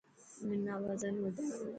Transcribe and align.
منا 0.47 0.73
وزن 0.83 1.15
وڌاڻو 1.23 1.45
هي. 1.61 1.69